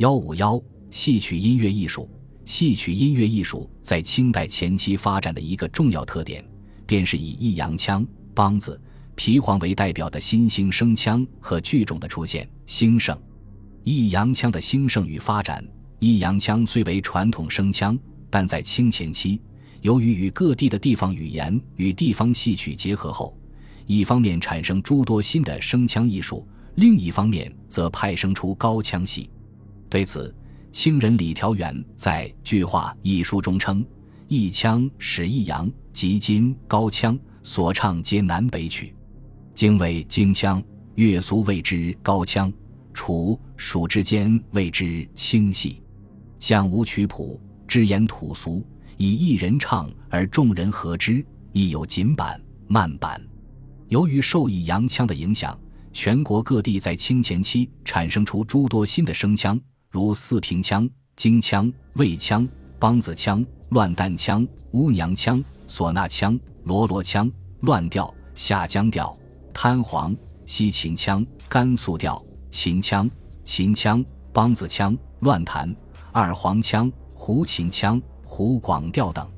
[0.00, 0.58] 幺五幺
[0.90, 2.08] 戏曲音乐艺术，
[2.46, 6.42] 戏曲音乐艺术在清代前期发展的一个重要特点，
[6.86, 8.02] 便是以抑扬腔、
[8.34, 8.80] 梆子、
[9.14, 13.14] 皮黄为代表的新兴声腔和剧种的出现兴盛。
[13.84, 15.62] 抑扬腔的兴盛与发展，
[15.98, 17.98] 抑扬腔虽为传统声腔，
[18.30, 19.38] 但在清前期，
[19.82, 23.36] 由于与各地的地方语言与地方戏曲结合后，
[23.84, 29.28] 一方面产生诸多新的声腔艺术，另一方面则派生出高腔戏。
[29.90, 30.32] 对此，
[30.70, 33.84] 清人李调元在《句话》一书中称
[34.28, 38.94] ：“一腔始一阳，即今高腔所唱皆南北曲，
[39.52, 40.62] 京为京腔，
[40.94, 42.52] 越俗谓之高腔，
[42.94, 45.82] 楚蜀之间谓之清戏。
[46.38, 48.64] 像无曲谱，只言土俗，
[48.96, 53.20] 以一人唱而众人和之，亦有紧板、慢板。
[53.88, 55.58] 由于受益阳腔的影响，
[55.92, 62.48] 全国各地在清前期产生出诸多新的声腔。”如四平腔、京腔、魏腔、
[62.78, 67.28] 梆子腔、乱弹腔、乌娘腔、唢呐腔、罗罗腔、
[67.62, 69.18] 乱调、下江调、
[69.52, 73.10] 滩黄、西秦腔、甘肃调、秦腔、
[73.42, 75.74] 秦腔、梆子腔、乱弹、
[76.12, 79.28] 二黄腔、胡琴腔、胡广调等。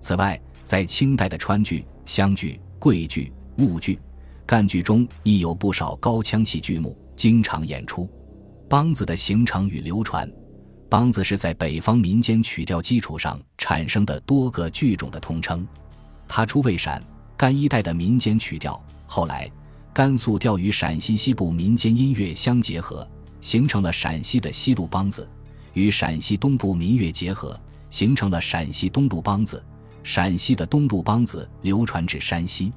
[0.00, 4.00] 此外，在清代的川剧、湘剧、桂剧、婺剧、
[4.44, 8.10] 赣剧中，亦有不少高腔戏剧目经常演出。
[8.68, 10.30] 梆子的形成与流传，
[10.90, 15.66] 梆子是在北方民间曲调基础上产生的多个剧种的通称。
[16.26, 17.02] 它初为陕
[17.36, 19.50] 甘一带的民间曲调，后来
[19.92, 23.06] 甘肃调与陕西西部民间音乐相结合，
[23.40, 25.28] 形成了陕西的西路梆子；
[25.74, 29.62] 与陕西东部民乐结合，形成了陕西东路梆子。
[30.02, 32.72] 陕西的东路梆子流传至山西，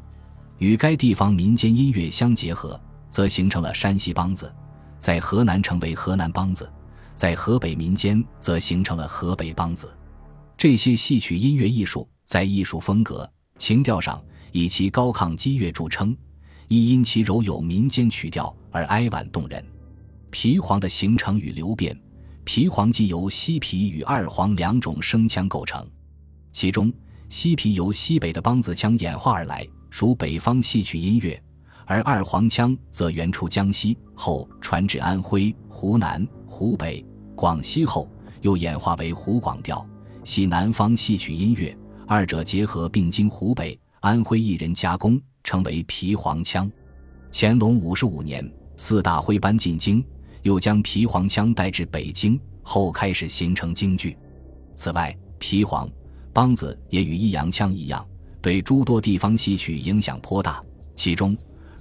[0.60, 4.54] 与该地方民间音乐相结合，则形成了山西梆子。
[5.00, 6.72] 在河南成为河南梆子，
[7.16, 9.96] 在河北民间则形成了河北梆子。
[10.58, 16.16] 这些戏曲音乐艺术在艺术风格、情调上以其高亢激越著称，
[16.68, 19.64] 亦因其柔有民间曲调而哀婉动人。
[20.32, 21.98] 皮黄的形成与流变，
[22.44, 25.88] 皮黄即由西皮与二黄两种声腔构成，
[26.52, 26.92] 其中
[27.30, 31.42] 西皮由西北的梆子腔演化而来，属北方戏曲音乐。
[31.88, 37.04] 而二黄腔则原出江西，后传至安徽、湖南、湖北、
[37.34, 38.12] 广西后，
[38.42, 39.88] 又演化为湖广调，
[40.26, 41.76] 系南方戏曲音乐。
[42.06, 46.70] 二者结合并经湖北、安徽艺人加工，成为皮黄腔。
[47.32, 50.04] 乾隆五十五年，四大徽班进京，
[50.42, 54.18] 又将皮黄腔带至北京，后开始形成京剧。
[54.76, 55.90] 此外，皮黄
[56.34, 58.06] 梆子也与弋阳腔一样，
[58.42, 60.62] 对诸多地方戏曲影响颇大，
[60.94, 61.36] 其中。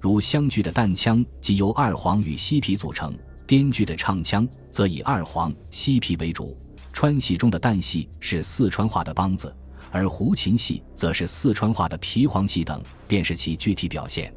[0.07, 3.13] 如湘剧的旦腔即由二黄与西皮组成，
[3.45, 6.57] 滇剧的唱腔则以二黄、西皮为主。
[6.93, 9.53] 川戏中的旦戏是四川话的梆子，
[9.91, 14.33] 而胡琴戏则是四川话的皮黄戏等，便是其具体表现。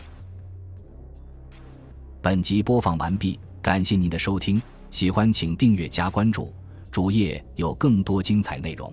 [2.20, 4.60] 本集播放完毕，感谢您的收听，
[4.90, 6.52] 喜欢请订阅加关注，
[6.90, 8.92] 主页有更多精彩内容。